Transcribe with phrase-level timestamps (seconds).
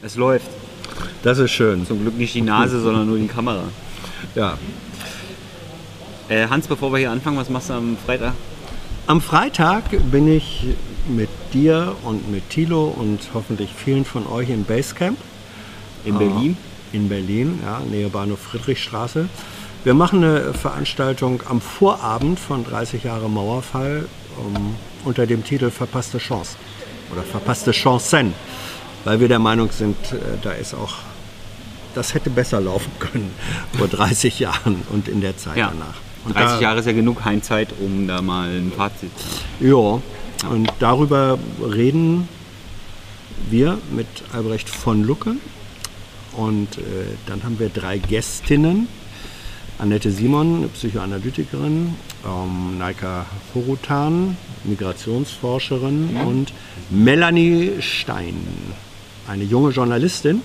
[0.00, 0.46] Es läuft.
[1.22, 1.84] Das ist schön.
[1.86, 3.64] Zum Glück nicht die Nase, sondern nur die Kamera.
[4.36, 4.56] Ja.
[6.28, 8.34] Äh, Hans, bevor wir hier anfangen, was machst du am Freitag?
[9.08, 10.66] Am Freitag bin ich
[11.08, 15.18] mit dir und mit Thilo und hoffentlich vielen von euch im Basecamp.
[16.04, 16.56] In Berlin?
[16.92, 19.28] In Berlin, ja, Nähe Bahnhof Friedrichstraße.
[19.82, 24.06] Wir machen eine Veranstaltung am Vorabend von 30 Jahre Mauerfall
[24.36, 26.56] um, unter dem Titel Verpasste Chance
[27.10, 28.34] oder Verpasste Chancen,
[29.04, 30.96] weil wir der Meinung sind, äh, da ist auch,
[31.94, 33.30] das hätte besser laufen können
[33.78, 35.68] vor 30 Jahren und in der Zeit Ja.
[35.72, 35.94] danach.
[36.24, 39.10] Und 30 da- Jahre ist ja genug Heimzeit, um da mal ein Fazit
[39.60, 40.00] zu Ja,
[40.50, 42.28] und darüber reden
[43.50, 45.34] wir mit Albrecht von Lucke.
[46.36, 46.82] Und äh,
[47.26, 48.86] dann haben wir drei Gästinnen.
[49.78, 51.94] Annette Simon, eine Psychoanalytikerin,
[52.26, 56.52] ähm, Naika Horutan, Migrationsforscherin und
[56.90, 58.34] Melanie Stein,
[59.28, 60.42] eine junge Journalistin,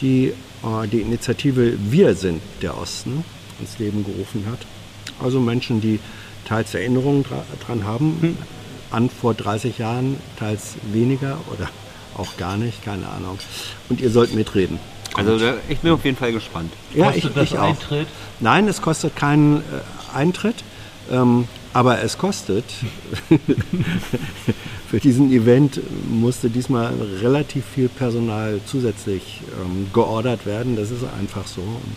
[0.00, 3.24] die äh, die Initiative Wir sind der Osten
[3.60, 4.60] ins Leben gerufen hat.
[5.22, 5.98] Also Menschen, die
[6.46, 8.36] teils Erinnerungen dra dran haben,
[8.90, 11.68] an vor 30 Jahren, teils weniger oder
[12.16, 13.38] auch gar nicht, keine Ahnung.
[13.88, 14.78] Und ihr sollt mitreden.
[15.14, 16.72] Also ich bin auf jeden Fall gespannt.
[16.94, 17.68] Ja, Kostet ich, das ich auch.
[17.68, 18.06] Eintritt?
[18.38, 20.56] Nein, es kostet keinen äh, Eintritt,
[21.10, 22.64] ähm, aber es kostet.
[24.90, 30.74] Für diesen Event musste diesmal relativ viel Personal zusätzlich ähm, geordert werden.
[30.74, 31.60] Das ist einfach so.
[31.60, 31.94] Und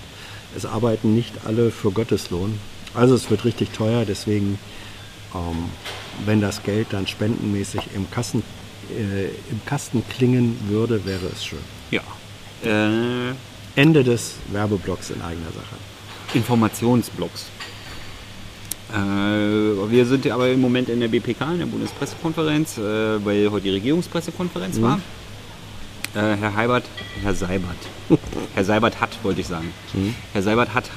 [0.55, 2.59] es arbeiten nicht alle für Gotteslohn.
[2.94, 4.59] Also es wird richtig teuer, deswegen,
[5.33, 5.72] ähm,
[6.27, 8.44] wenn das Geld dann spendenmäßig im Kassen,
[8.91, 11.57] äh, im Kasten klingen würde, wäre es schön.
[11.89, 12.03] Ja.
[12.63, 13.33] Äh,
[13.75, 16.35] Ende des Werbeblocks in eigener Sache.
[16.35, 17.47] Informationsblocks.
[18.94, 23.50] Äh, wir sind ja aber im Moment in der BPK, in der Bundespressekonferenz, äh, weil
[23.52, 25.00] heute die Regierungspressekonferenz war.
[26.16, 26.83] Äh, Herr Heibert,
[27.23, 27.75] Herr Seibert,
[28.53, 29.73] Herr Seibert hat, wollte ich sagen.
[30.31, 30.91] Herr Seibert hat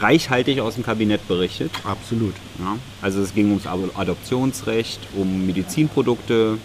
[0.00, 1.70] reichhaltig aus dem Kabinett berichtet.
[1.84, 2.34] Absolut.
[2.58, 6.58] Ja, also es ging ums Ad- Adoptionsrecht, um Medizinprodukte.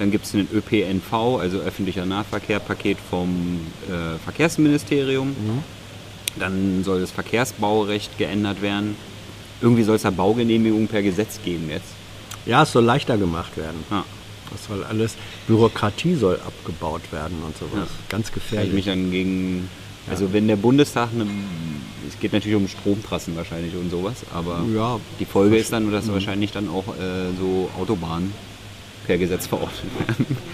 [0.00, 5.36] Dann gibt es einen ÖPNV, also öffentlicher Nahverkehr-Paket vom äh, Verkehrsministerium.
[6.38, 8.96] Dann soll das Verkehrsbaurecht geändert werden.
[9.60, 11.88] Irgendwie soll es da Baugenehmigung per Gesetz geben jetzt.
[12.46, 13.84] Ja, es soll leichter gemacht werden.
[13.90, 14.04] Ja.
[14.50, 15.14] Das soll alles,
[15.46, 17.72] Bürokratie soll abgebaut werden und sowas.
[17.74, 17.86] Ja.
[18.08, 18.72] Ganz Kann ich gefährlich.
[18.72, 19.68] mich dann gegen.
[20.10, 21.26] Also wenn der Bundestag, eine,
[22.08, 24.98] es geht natürlich um Stromtrassen wahrscheinlich und sowas, aber Ja.
[25.20, 28.32] die Folge ist dann, dass wahrscheinlich dann auch äh, so Autobahnen
[29.06, 30.36] per Gesetz verordnet werden.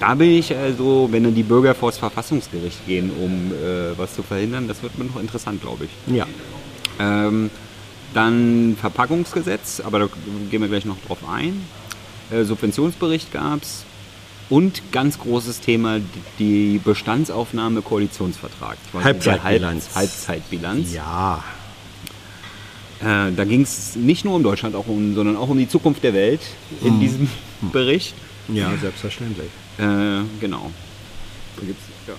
[0.00, 4.12] Da bin ich also, wenn dann die Bürger vor das Verfassungsgericht gehen, um äh, was
[4.16, 6.12] zu verhindern, das wird mir noch interessant, glaube ich.
[6.14, 6.26] Ja.
[6.98, 7.48] Ähm,
[8.14, 10.08] dann Verpackungsgesetz, aber da
[10.50, 11.60] gehen wir gleich noch drauf ein.
[12.30, 13.84] Äh, Subventionsbericht gab es.
[14.50, 16.00] Und ganz großes Thema,
[16.38, 18.76] die Bestandsaufnahme Koalitionsvertrag.
[18.92, 19.86] Halbzeitbilanz.
[19.86, 20.92] Halb Halbzeitbilanz.
[20.92, 21.42] Ja.
[23.00, 26.04] Äh, da ging es nicht nur um Deutschland, auch um, sondern auch um die Zukunft
[26.04, 26.40] der Welt
[26.82, 27.28] in diesem
[27.72, 28.14] Bericht.
[28.48, 29.48] Ja, selbstverständlich.
[29.78, 30.70] Äh, genau.
[31.56, 32.18] Da ja.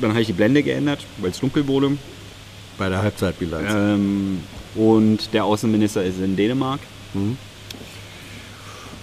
[0.00, 1.96] Dann habe ich die Blende geändert, weil es dunkel wurde.
[2.76, 3.70] Bei der Halbzeitbilanz.
[3.70, 4.40] Ähm,
[4.74, 6.80] und der Außenminister ist in Dänemark.
[7.14, 7.36] Mhm.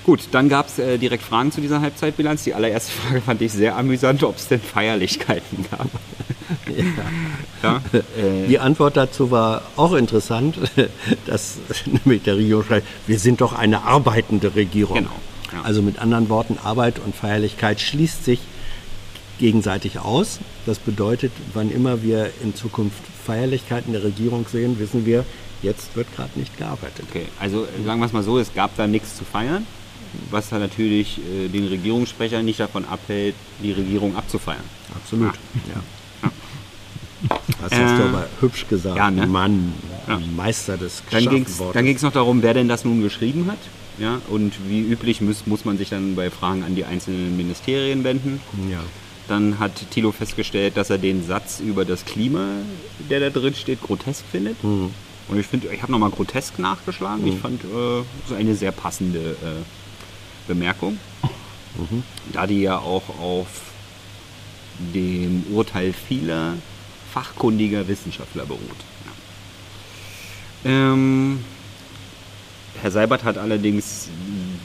[0.04, 2.44] Gut, dann gab es äh, direkt Fragen zu dieser Halbzeitbilanz.
[2.44, 5.88] Die allererste Frage fand ich sehr amüsant, ob es denn Feierlichkeiten gab.
[7.62, 7.82] ja.
[7.94, 10.58] äh, Die Antwort dazu war auch interessant,
[11.28, 14.96] dass nämlich der Regierung schreibt, wir sind doch eine arbeitende Regierung.
[14.98, 15.16] Genau,
[15.53, 15.62] ja.
[15.62, 18.40] Also mit anderen Worten, Arbeit und Feierlichkeit schließt sich
[19.40, 20.40] gegenseitig aus.
[20.66, 25.26] Das bedeutet, wann immer wir in Zukunft Feierlichkeiten der Regierung sehen, wissen wir,
[25.61, 27.05] jetzt wird gerade nicht gearbeitet.
[27.09, 29.66] Okay, also sagen wir es mal so, es gab da nichts zu feiern,
[30.29, 34.63] was dann natürlich äh, den Regierungssprecher nicht davon abhält, die Regierung abzufeiern.
[34.95, 35.33] Absolut.
[35.73, 35.81] Ja.
[37.61, 38.97] Das hast du Äh, aber hübsch gesagt.
[38.97, 39.27] ja, ne?
[39.27, 39.73] Mann,
[40.07, 40.19] Ja.
[40.35, 41.73] Meister des Dann ging Wortes.
[41.73, 43.59] dann ging's noch darum, wer denn das nun geschrieben hat.
[43.99, 48.03] Ja, und wie üblich muss, muss man sich dann bei Fragen an die einzelnen Ministerien
[48.03, 48.39] wenden.
[48.72, 48.79] Ja.
[49.28, 52.47] Dann hat Thilo festgestellt, dass er den Satz über das Klima,
[53.09, 54.61] der da drin steht, grotesk findet.
[54.64, 54.90] Mhm.
[55.31, 57.25] Und ich finde, ich habe nochmal grotesk nachgeschlagen.
[57.25, 60.99] Ich fand äh, so eine sehr passende äh, Bemerkung.
[61.78, 62.03] Mhm.
[62.33, 63.47] Da die ja auch auf
[64.93, 66.55] dem Urteil vieler
[67.13, 68.61] fachkundiger Wissenschaftler beruht.
[70.66, 70.72] Ja.
[70.72, 71.39] Ähm,
[72.81, 74.09] Herr Seibert hat allerdings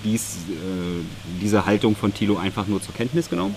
[0.04, 1.04] dies, äh,
[1.40, 3.54] diese Haltung von Thilo einfach nur zur Kenntnis genommen.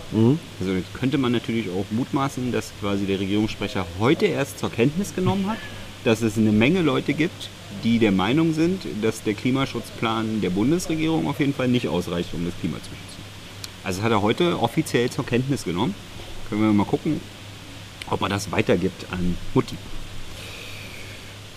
[0.59, 5.15] Also jetzt könnte man natürlich auch mutmaßen, dass quasi der Regierungssprecher heute erst zur Kenntnis
[5.15, 5.57] genommen hat,
[6.03, 7.49] dass es eine Menge Leute gibt,
[7.83, 12.45] die der Meinung sind, dass der Klimaschutzplan der Bundesregierung auf jeden Fall nicht ausreicht, um
[12.45, 13.23] das Klima zu schützen.
[13.83, 15.95] Also das hat er heute offiziell zur Kenntnis genommen.
[16.49, 17.21] Können wir mal gucken,
[18.09, 19.75] ob man das weitergibt an Mutti.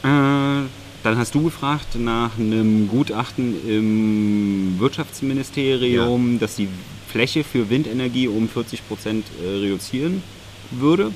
[0.03, 0.67] Äh,
[1.03, 6.69] dann hast du gefragt nach einem Gutachten im Wirtschaftsministerium, dass die
[7.09, 10.23] Fläche für Windenergie um 40 Prozent äh, reduzieren
[10.71, 11.13] würde.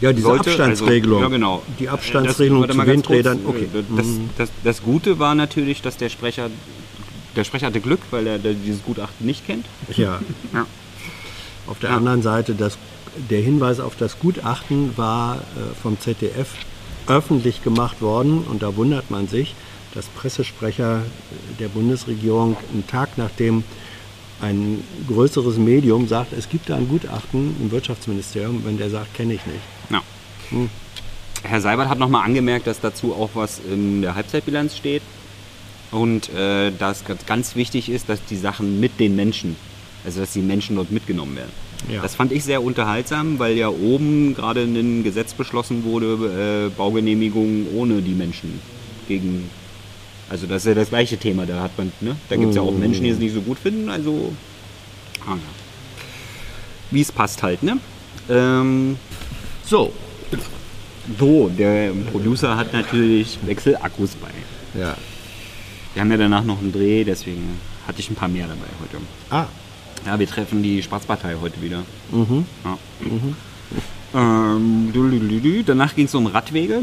[0.00, 1.18] Ja, diese Sollte, Abstandsregelung.
[1.22, 1.62] Also, ja, genau.
[1.78, 3.42] Die Abstandsregelung Das- zu Windrädern.
[3.44, 3.56] kurz.
[3.56, 3.68] okay.
[3.96, 4.30] Das, Mhm.
[4.36, 6.50] das, das Gute war natürlich, dass der Sprecher,
[7.34, 9.64] der Sprecher hatte Glück, weil er dieses Gutachten nicht kennt.
[9.96, 10.20] Ja.
[10.52, 10.66] Ja.
[11.66, 11.96] Auf der Ja.
[11.96, 12.76] anderen Seite, das,
[13.30, 15.40] der Hinweis auf das Gutachten war äh,
[15.82, 16.48] vom ZDF
[17.08, 19.54] öffentlich gemacht worden und da wundert man sich,
[19.94, 21.02] dass Pressesprecher
[21.58, 23.64] der Bundesregierung einen Tag nachdem
[24.40, 29.34] ein größeres Medium sagt, es gibt da ein Gutachten im Wirtschaftsministerium, wenn der sagt, kenne
[29.34, 29.60] ich nicht.
[29.90, 30.02] Ja.
[31.42, 35.02] Herr Seibert hat nochmal angemerkt, dass dazu auch was in der Halbzeitbilanz steht.
[35.92, 39.54] Und äh, dass ganz- ganz wichtig ist, dass die Sachen mit den Menschen,
[40.04, 41.52] also dass die Menschen dort mitgenommen werden.
[41.88, 42.02] Ja.
[42.02, 47.68] Das fand ich sehr unterhaltsam, weil ja oben gerade ein Gesetz beschlossen wurde, äh, Baugenehmigungen
[47.74, 48.60] ohne die Menschen
[49.06, 49.48] gegen.
[50.28, 52.16] Also das ist ja das gleiche Thema, da hat man, ne?
[52.28, 54.32] Da gibt es ja auch Menschen, die es nicht so gut finden, also.
[55.24, 55.36] Ah, ja.
[56.90, 57.78] Wie es passt halt, ne?
[58.28, 58.96] Ähm,
[59.64, 59.92] so,
[61.18, 64.28] so, der Producer hat natürlich Wechselakkus bei.
[64.78, 64.96] Ja.
[65.94, 68.96] Wir haben ja danach noch einen Dreh, deswegen hatte ich ein paar mehr dabei heute.
[69.30, 69.46] Ah,
[70.04, 71.82] Ja, wir treffen die Spaßpartei heute wieder.
[72.10, 72.44] mhm.
[72.64, 72.78] Ja.
[74.14, 75.62] Ähm, du, du.
[75.64, 76.82] danach ging es um Radwege.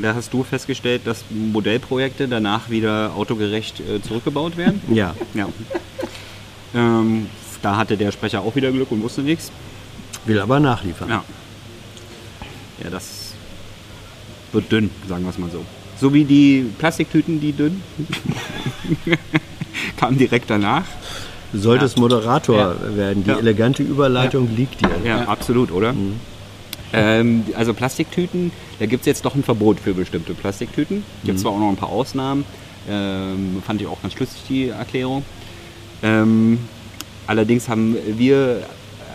[0.00, 4.80] Da hast du festgestellt, dass Modellprojekte danach wieder autogerecht äh, zurückgebaut werden.
[4.92, 5.14] ja.
[5.34, 5.48] Ja.
[6.74, 7.26] Ähm,
[7.60, 9.52] da hatte der Sprecher auch wieder Glück und wusste nichts.
[10.24, 11.10] Will aber nachliefern.
[11.10, 11.24] Ja.
[12.82, 13.34] Ja, das
[14.52, 15.64] wird dünn, sagen wir es mal so.
[16.00, 17.82] So wie die Plastiktüten, die dünn.
[19.98, 20.84] Kam direkt danach.
[21.52, 22.96] Du solltest Moderator Ja.
[22.96, 23.24] werden.
[23.24, 23.38] Die Ja.
[23.38, 24.90] elegante Überleitung liegt dir.
[25.04, 25.94] Ja, absolut, oder?
[26.92, 31.04] Ähm, also Plastiktüten, da gibt es jetzt doch ein Verbot für bestimmte Plastiktüten.
[31.24, 32.44] Gibt zwar auch noch ein paar Ausnahmen.
[32.88, 35.24] Ähm, fand ich auch ganz schlüssig, die Erklärung.
[36.02, 36.58] Ähm,
[37.26, 38.62] allerdings haben wir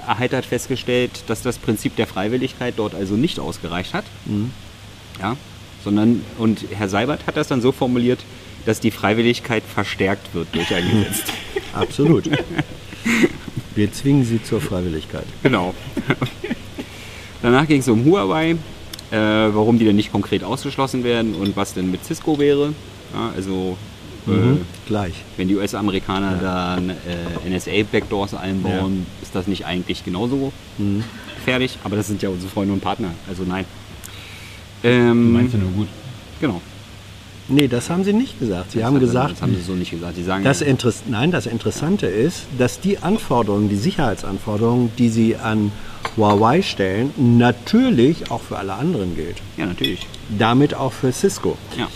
[0.08, 4.06] erheitert festgestellt, dass das Prinzip der Freiwilligkeit dort also nicht ausgereicht hat.
[5.22, 5.36] Ja,
[5.84, 8.20] sondern, und Herr Seibert hat das dann so formuliert,
[8.66, 11.24] dass die Freiwilligkeit verstärkt wird durch ein Gesetz.
[11.74, 12.30] Absolut.
[13.76, 15.26] Wir zwingen sie zur Freiwilligkeit.
[15.44, 15.74] Genau.
[17.48, 18.58] Danach ging es um Huawei, äh,
[19.16, 22.74] warum die denn nicht konkret ausgeschlossen werden und was denn mit Cisco wäre.
[23.14, 23.78] Ja, also
[24.28, 24.62] äh, Mhm.
[24.86, 25.14] Gleich.
[25.38, 30.52] wenn die US-Amerikaner da äh, NSA-Backdoors einbauen, ist das nicht eigentlich genauso
[31.38, 31.78] gefährlich.
[31.86, 33.64] Aber das sind ja unsere Freunde und Partner, also nein.
[34.84, 35.88] Ähm, Meinst du nur gut?
[36.42, 36.62] Genau.
[37.48, 38.72] Nee, das haben sie nicht gesagt.
[38.74, 40.18] Sie Das haben gesagt, Das haben sie so nicht gesagt.
[40.18, 45.38] Die sagen, das Interess nein, das Interessante ist, dass die Anforderungen, die Sicherheitsanforderungen, die sie
[45.38, 45.72] an
[46.18, 49.38] Huawei stellen, natürlich auch für alle anderen gilt.
[49.56, 50.06] ja, natürlich.
[50.38, 51.58] Damit auch für Cisco.
[51.78, 51.88] Ja.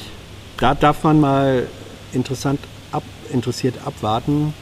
[0.57, 1.67] Da darf man mal
[2.13, 2.59] interessant
[2.91, 3.03] ab,
[3.33, 4.53] interessiert abwarten,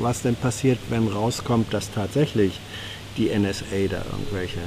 [0.00, 2.60] was denn passiert, wenn rauskommt, dass tatsächlich
[3.16, 4.60] die NSA da irgendwelche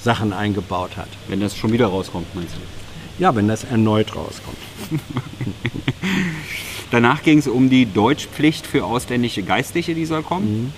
[0.00, 1.08] Sachen eingebaut hat.
[1.28, 3.22] Wenn das schon wieder rauskommt, meinst du?
[3.22, 4.58] Ja, wenn das erneut rauskommt.
[6.90, 10.72] Danach ging es um die Deutschpflicht für ausländische Geistliche, die soll kommen.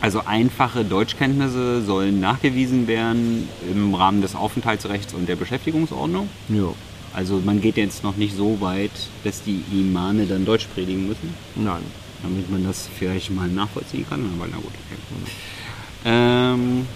[0.00, 6.28] Also einfache Deutschkenntnisse sollen nachgewiesen werden im Rahmen des Aufenthaltsrechts und der Beschäftigungsordnung.
[6.48, 6.74] Jo.
[7.12, 8.90] Also man geht jetzt noch nicht so weit,
[9.24, 11.80] dass die Imame dann Deutsch predigen müssen, Nein.
[12.22, 14.22] damit man das vielleicht mal nachvollziehen kann.
[14.36, 14.66] Aber na gut.
[14.66, 15.32] Okay.
[16.04, 16.86] Ähm,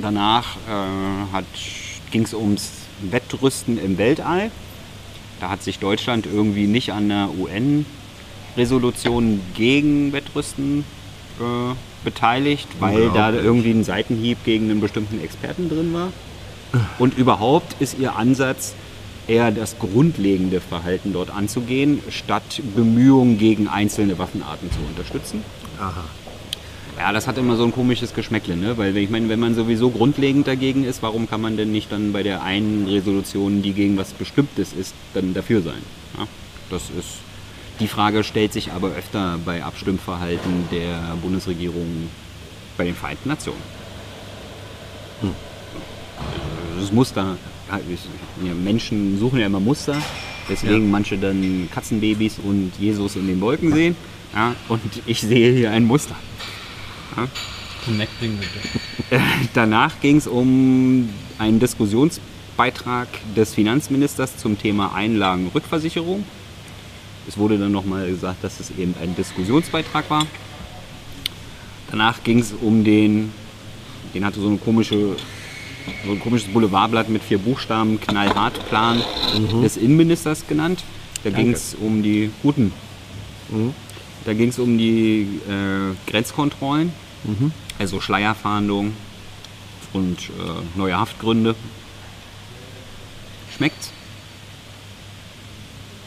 [0.00, 1.42] danach äh,
[2.12, 2.70] ging es ums
[3.02, 4.52] Wettrüsten im Weltall.
[5.40, 10.84] Da hat sich Deutschland irgendwie nicht an der UN-Resolution gegen Wettrüsten
[11.40, 11.74] äh,
[12.04, 16.12] beteiligt, weil da irgendwie ein Seitenhieb gegen einen bestimmten Experten drin war.
[16.98, 18.74] Und überhaupt ist ihr Ansatz
[19.26, 25.42] eher das grundlegende Verhalten dort anzugehen, statt Bemühungen gegen einzelne Waffenarten zu unterstützen.
[25.80, 26.04] Aha.
[26.98, 28.78] Ja, das hat immer so ein komisches Geschmäckle, ne?
[28.78, 32.12] Weil ich meine, wenn man sowieso grundlegend dagegen ist, warum kann man denn nicht dann
[32.12, 35.82] bei der einen Resolution, die gegen was Bestimmtes ist, dann dafür sein?
[36.16, 36.26] Ja?
[36.70, 37.18] Das ist
[37.80, 42.08] die Frage stellt sich aber öfter bei Abstimmverhalten der Bundesregierung
[42.76, 43.62] bei den Vereinten Nationen.
[45.22, 45.34] Also
[46.80, 47.36] Das Muster,
[47.70, 49.96] ja, ich- ja, Menschen suchen ja immer Muster,
[50.48, 50.90] deswegen Ja.
[50.90, 53.96] manche dann Katzenbabys und Jesus in den Wolken sehen.
[54.34, 56.16] Ja, und ich sehe hier ein Muster.
[57.84, 59.14] Connecting bitte.
[59.14, 59.20] Äh,
[59.52, 66.24] Danach ging es um einen Diskussionsbeitrag des Finanzministers zum Thema Einlagenrückversicherung.
[67.26, 70.26] Es wurde dann nochmal gesagt, dass es eben ein Diskussionsbeitrag war.
[71.90, 73.32] Danach ging es um den
[74.14, 75.16] den hatte so eine komische,
[76.06, 79.02] so ein komisches Boulevardblatt mit vier Buchstaben, knallhart Plan
[79.62, 80.84] des Innenministers genannt.
[81.24, 82.72] Da ging es um die guten.
[84.24, 86.92] Da ging es um die äh, Grenzkontrollen,
[87.78, 88.92] also Schleierfahndung
[89.92, 91.54] und äh, neue Haftgründe.
[93.56, 93.92] Schmeckt's?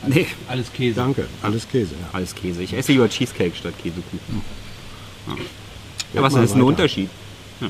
[0.07, 0.95] Nee, Alles Käse.
[0.95, 1.93] Danke, alles Käse.
[2.01, 2.09] Ja.
[2.13, 2.63] alles Käse.
[2.63, 4.41] Ich esse lieber Cheesecake statt Käsekuchen.
[5.27, 6.83] Ja, Red was mal ist denn der weiter.
[6.83, 7.09] Unterschied?
[7.61, 7.69] Ja.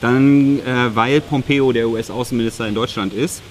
[0.00, 3.42] Dann, äh, weil Pompeo der US-Außenminister in Deutschland ist,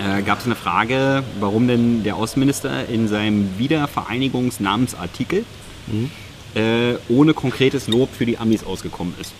[0.00, 5.44] äh, gab es eine Frage, warum denn der Außenminister in seinem Wiedervereinigungsnamensartikel
[6.54, 9.32] äh, ohne konkretes Lob für die Amis ausgekommen ist.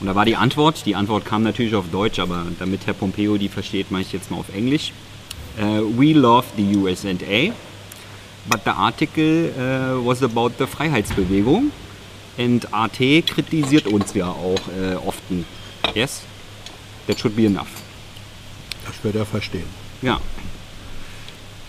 [0.00, 3.38] Und da war die Antwort, die Antwort kam natürlich auf Deutsch, aber damit Herr Pompeo
[3.38, 4.92] die versteht, mache ich jetzt mal auf Englisch.
[5.56, 7.12] Äh, we love the USA,
[8.46, 11.70] but the article äh, was about the Freiheitsbewegung
[12.38, 15.22] and AT kritisiert uns ja auch äh, oft.
[15.94, 16.22] Yes,
[17.06, 17.68] that should be enough.
[18.84, 19.66] Das wird er verstehen.
[20.02, 20.20] Ja.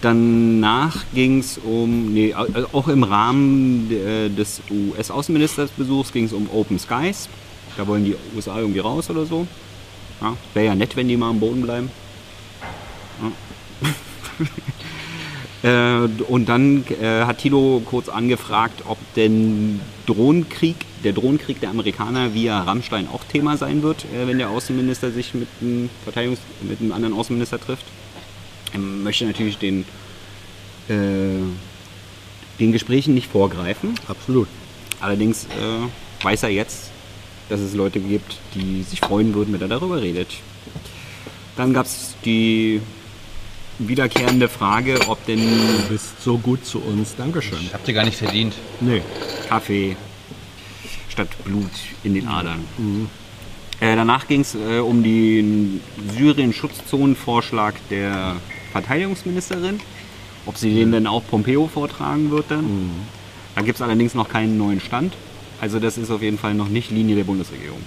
[0.01, 6.77] Danach ging es um, nee, auch im Rahmen äh, des US-Außenministersbesuchs ging es um Open
[6.77, 7.29] Skies.
[7.77, 9.47] Da wollen die USA irgendwie raus oder so.
[10.21, 11.89] Ja, Wäre ja nett, wenn die mal am Boden bleiben.
[13.21, 13.31] Ja.
[15.63, 22.33] Äh, und dann äh, hat Tilo kurz angefragt, ob denn Drohnenkrieg, der Drohnenkrieg der Amerikaner
[22.33, 26.79] via Rammstein auch Thema sein wird, äh, wenn der Außenminister sich mit einem, Verteidigungs mit
[26.81, 27.85] einem anderen Außenminister trifft.
[28.73, 29.85] Er möchte natürlich den,
[30.89, 31.43] äh,
[32.59, 33.95] den Gesprächen nicht vorgreifen.
[34.07, 34.47] Absolut.
[34.99, 36.91] Allerdings äh, weiß er jetzt,
[37.49, 40.29] dass es Leute gibt, die sich freuen würden, wenn er darüber redet.
[41.55, 42.81] Dann gab es die
[43.79, 47.15] wiederkehrende Frage, ob denn Du bist so gut zu uns.
[47.15, 47.59] Dankeschön.
[47.61, 48.53] Ich hab dir gar nicht verdient.
[48.79, 49.01] Nee.
[49.47, 49.95] Kaffee
[51.09, 51.71] statt Blut
[52.03, 52.65] in den Adern.
[53.79, 55.81] Äh, danach ging es äh, um den
[56.17, 58.37] Syrien-Schutzzonenvorschlag der
[58.71, 59.79] Verteidigungsministerin,
[60.45, 62.91] ob sie den denn auch Pompeo vortragen wird dann.
[63.55, 65.13] Da gibt es allerdings noch keinen neuen Stand.
[65.61, 67.79] Also das ist auf jeden Fall noch nicht Linie der Bundesregierung.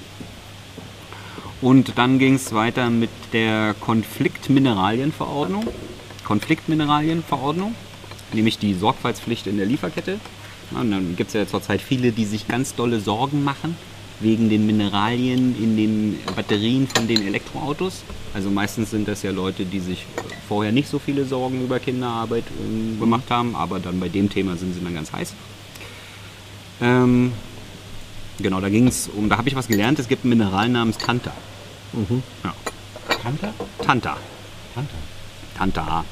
[1.60, 5.66] Und dann ging es weiter mit der Konfliktmineralienverordnung.
[6.24, 7.74] Konfliktmineralienverordnung,
[8.32, 10.20] nämlich die Sorgfaltspflicht in der Lieferkette.
[10.70, 13.76] Und dann gibt es ja zurzeit viele, die sich ganz dolle Sorgen machen
[14.20, 18.02] wegen den Mineralien in den Batterien von den Elektroautos.
[18.34, 20.06] Also meistens sind das ja Leute, die sich
[20.48, 24.56] vorher nicht so viele Sorgen über Kinderarbeit ähm, gemacht haben, aber dann bei dem Thema
[24.56, 25.34] sind sie dann ganz heiß.
[26.80, 27.32] Ähm,
[28.38, 30.98] genau, da ging es um, da habe ich was gelernt, es gibt ein Mineral namens
[30.98, 31.32] Tanta.
[32.44, 32.54] Ja.
[33.22, 33.54] Kanter?
[33.84, 34.16] Tanta.
[34.74, 34.94] Kanter.
[35.56, 36.04] Tanta.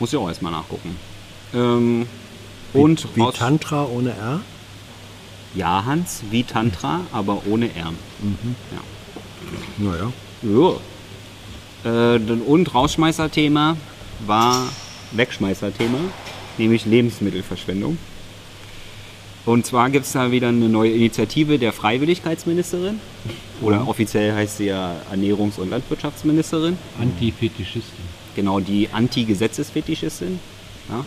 [0.00, 0.96] Muss ich auch erstmal nachgucken.
[1.54, 2.06] Ähm,
[2.72, 4.40] und Wie aus- Tantra ohne R?
[5.54, 7.92] ja, Hans, wie Tantra, aber ohne R.
[9.78, 10.12] Naja.
[10.42, 12.14] Ja.
[12.14, 13.76] Äh, und Rausschmeißerthema
[14.26, 14.68] war
[15.12, 15.98] Wegschmeißerthema,
[16.58, 17.98] nämlich Lebensmittelverschwendung.
[19.48, 23.00] Und zwar gibt es da wieder eine neue Initiative der Freiwilligkeitsministerin.
[23.62, 26.76] Oder offiziell heißt sie ja Ernährungs- und Landwirtschaftsministerin.
[27.00, 28.04] Antifetischisten.
[28.36, 30.38] Genau, die Anti-Gesetzesfetischistin.
[30.90, 31.06] Ja.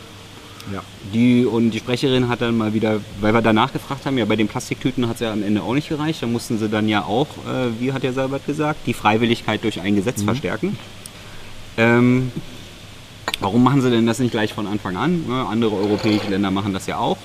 [0.73, 0.83] Ja.
[1.13, 4.35] Die, und die Sprecherin hat dann mal wieder, weil wir danach gefragt haben, ja bei
[4.35, 7.03] den Plastiktüten hat es ja am Ende auch nicht gereicht, da mussten sie dann ja
[7.03, 10.79] auch, äh, wie hat der Seibert gesagt, die Freiwilligkeit durch ein Gesetz verstärken.
[11.77, 12.31] Ähm,
[13.39, 15.25] warum machen sie denn das nicht gleich von Anfang an?
[15.27, 17.17] Ne, andere europäische Länder machen das ja auch.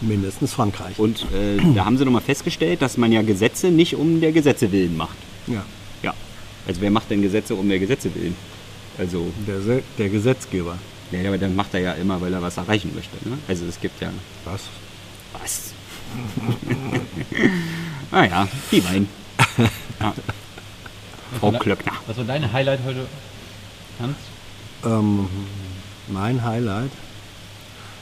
[0.00, 0.98] Mindestens Frankreich.
[0.98, 4.72] Und äh, da haben sie nochmal festgestellt, dass man ja Gesetze nicht um der Gesetze
[4.72, 5.16] willen macht.
[5.46, 5.62] Ja.
[6.02, 6.14] Ja.
[6.66, 8.34] Also wer macht denn Gesetze um der Gesetze willen?
[8.98, 10.78] Also Der, Se- der Gesetzgeber.
[11.12, 13.16] Ja, aber dann macht er ja immer, weil er was erreichen möchte.
[13.28, 13.36] Ne?
[13.48, 14.10] Also es gibt ja
[14.44, 14.62] Was?
[15.40, 15.72] was.
[18.10, 19.08] naja, die Wein.
[20.00, 20.14] Ja.
[21.38, 21.92] Frau Klöckner.
[22.06, 23.06] Was war dein Highlight heute,
[24.00, 24.16] Hans?
[24.84, 25.28] Ähm,
[26.08, 26.90] mein Highlight?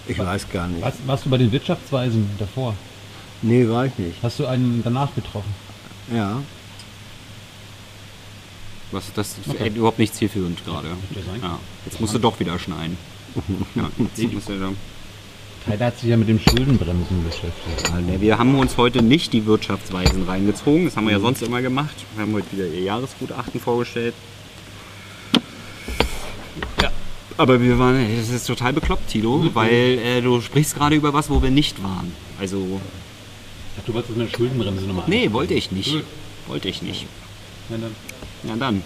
[0.08, 0.82] Ich weiß gar nicht.
[0.82, 2.74] Warst, warst du bei den Wirtschaftsweisen davor?
[3.42, 4.16] Nee, war ich nicht.
[4.22, 5.54] Hast du einen danach getroffen?
[6.12, 6.42] Ja.
[8.90, 9.36] Was das?
[9.46, 9.68] Okay.
[9.68, 10.88] Überhaupt nicht zielführend gerade.
[11.42, 11.58] Ja.
[11.84, 12.96] Jetzt musst du doch wieder schneiden.
[13.74, 14.70] Ja, jetzt musst du da.
[15.66, 17.92] Tyler hat sich ja mit dem Schuldenbremsen beschäftigt.
[18.08, 20.86] Ja, wir haben uns heute nicht die Wirtschaftsweisen reingezogen.
[20.86, 21.94] Das haben wir ja sonst immer gemacht.
[22.14, 24.14] Wir haben heute wieder ihr Jahresgutachten vorgestellt.
[26.80, 26.90] Ja.
[27.38, 31.30] Aber wir waren, es ist total bekloppt, Tilo, weil äh, du sprichst gerade über was,
[31.30, 32.12] wo wir nicht waren.
[32.38, 32.80] Also,
[33.78, 35.92] Ach, du wolltest der Schuldenbremse nochmal nee, wollte ich nicht.
[35.92, 36.04] Gut.
[36.48, 37.06] Wollte ich nicht.
[37.70, 37.94] Ja, dann.
[38.42, 38.82] Na dann.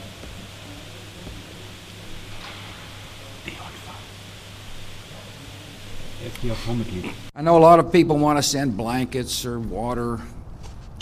[6.45, 7.41] Er.
[7.41, 10.21] I know a lot of people want to send blankets or water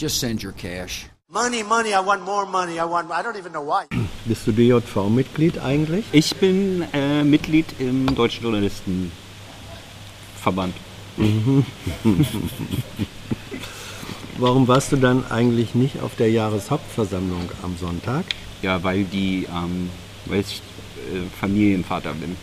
[0.00, 1.10] Just send your cash.
[1.28, 2.78] Money, money, I want more money.
[2.78, 3.84] I want, I don't even know why.
[4.26, 6.04] Bist du DJV-Mitglied eigentlich?
[6.12, 10.74] Ich bin äh, Mitglied im Deutschen Journalistenverband.
[14.38, 18.24] Warum warst du dann eigentlich nicht auf der Jahreshauptversammlung am Sonntag?
[18.62, 19.90] Ja, weil die, ähm,
[20.26, 20.62] weil ich
[20.96, 22.36] äh, Familienvater bin.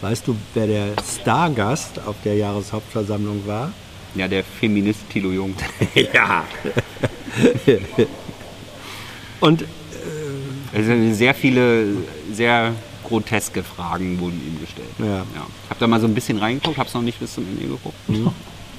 [0.00, 3.72] Weißt du, wer der Stargast auf der Jahreshauptversammlung war?
[4.16, 5.54] Ja, der Feminist Thilo Jung.
[6.12, 6.44] Ja.
[9.40, 9.64] Und
[10.74, 11.86] Also sehr viele,
[12.32, 12.72] sehr
[13.08, 14.88] groteske Fragen wurden ihm gestellt.
[14.98, 15.24] Ja.
[15.64, 17.62] Ich habe da mal so ein bisschen reingeguckt, habe es noch nicht bis zum Ende
[17.66, 17.94] geguckt.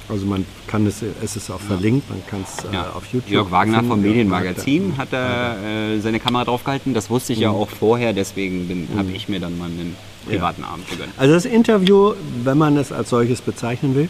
[0.08, 2.90] also man kann es, es ist auch verlinkt, man kann es äh, Ja.
[2.94, 3.30] auf YouTube.
[3.30, 3.90] Jörg Wagner finden.
[3.90, 6.94] vom Medienmagazin hat da äh, seine Kamera draufgehalten.
[6.94, 9.94] Das wusste ich ja auch vorher, deswegen bin- habe ich mir dann mal einen
[10.26, 11.12] privaten Abend gegönnt.
[11.16, 14.08] Also das Interview, wenn man es als solches bezeichnen will,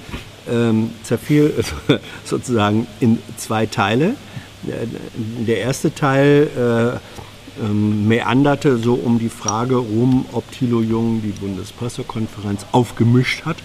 [0.50, 1.52] ähm, zerfiel
[2.24, 4.14] sozusagen in zwei Teile.
[4.62, 4.86] Der-
[5.46, 6.98] Der erste Teil äh,
[7.62, 13.56] ähm, meanderte so um die Frage rum, ob Thilo Jung die Bundespressekonferenz aufgemischt hat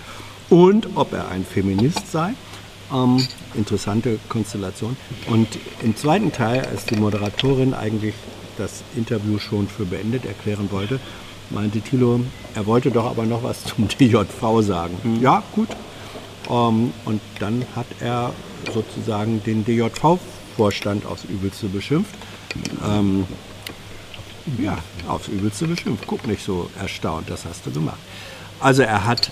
[0.50, 2.34] und ob er ein Feminist sei.
[2.94, 4.98] Ähm, interessante Konstellation.
[5.30, 5.48] Und
[5.84, 8.16] im zweiten Teil, als die Moderatorin eigentlich
[8.58, 11.00] das Interview schon für beendet erklären wollte,
[11.50, 12.22] meinte Thilo,
[12.56, 15.20] er wollte doch aber noch was zum DJV sagen.
[15.22, 15.70] Ja, gut.
[16.50, 18.34] Ähm, und dann hat er
[18.74, 22.16] sozusagen den DJV-Vorstand aufs Übelste beschimpft.
[22.86, 23.26] Ähm,
[24.58, 24.78] ja,
[25.08, 26.06] aufs Übelste beschimpft.
[26.08, 28.00] Guck nicht so erstaunt, das hast du gemacht.
[28.60, 29.32] Also er hat,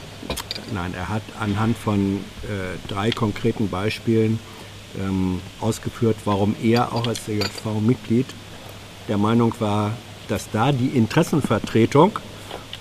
[0.74, 4.40] nein, er hat anhand von äh, drei konkreten Beispielen
[5.00, 8.28] ähm, ausgeführt, warum er auch als DJV-Mitglied
[9.08, 9.94] der Meinung war,
[10.28, 12.20] dass da die Interessenvertretung,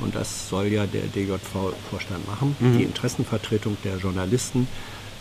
[0.01, 4.69] und das soll ja der DJV-Vorstand machen, die Interessenvertretung der Journalisten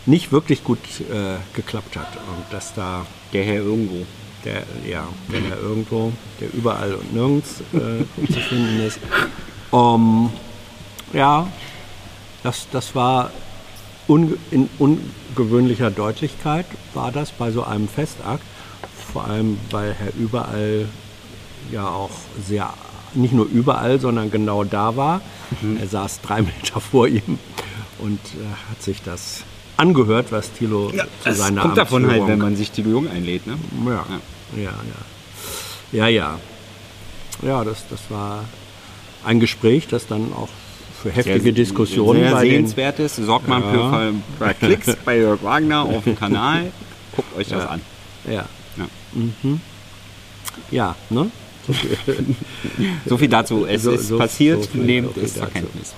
[0.06, 2.16] nicht wirklich gut äh, geklappt hat.
[2.16, 4.06] Und dass da Der Herr irgendwo.
[4.46, 9.00] Der, ja, der da irgendwo, der überall und nirgends äh, zu finden ist.
[9.72, 10.30] Ähm,
[11.12, 11.48] ja,
[12.42, 13.30] das, das war
[14.06, 18.44] unge in ungewöhnlicher Deutlichkeit, war das bei so einem Festakt.
[19.12, 20.86] Vor allem, weil Herr überall
[21.72, 22.10] ja auch
[22.46, 22.72] sehr,
[23.14, 25.20] nicht nur überall, sondern genau da war.
[25.80, 27.38] Er saß drei Meter vor ihm
[27.98, 29.42] und äh, hat sich das
[29.76, 33.46] angehört, was Thilo zu Das seiner kommt davon halt, wenn man sich Thilo Jung einlädt.
[33.46, 33.56] Ne?
[33.86, 34.20] ja, Ja.
[34.54, 34.72] Ja, ja.
[35.92, 36.38] Ja, ja.
[37.42, 38.44] Ja, das, das war
[39.24, 40.48] ein Gespräch, das dann auch
[41.02, 43.16] für heftige Diskussionen sehr bei den, sehenswertes.
[43.16, 44.12] Sorgt mal für Ja.
[44.38, 46.72] paar Klicks bei Jörg Wagner auf dem Kanal.
[47.14, 47.68] Guckt euch das Ja.
[47.68, 47.80] an.
[48.30, 48.44] Ja,
[48.76, 48.86] Ja.
[50.70, 51.30] ja, ne?
[53.06, 53.66] So viel dazu.
[53.66, 55.46] Es So- ist so- passiert, nehmt es zur.
[55.46, 55.94] Kenntnis.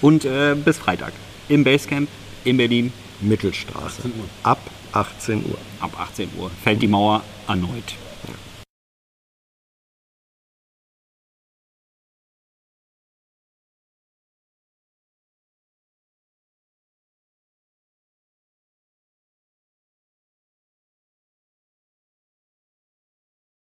[0.00, 1.12] Und äh, bis Freitag
[1.48, 2.08] im Basecamp
[2.44, 4.02] in Berlin Mittelstraße.
[4.44, 4.58] Ab
[4.92, 5.58] 18 Uhr.
[5.80, 8.07] ab 18 Uhr fällt die Mauer erneut.